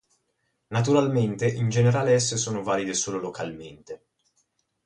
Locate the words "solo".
2.95-3.19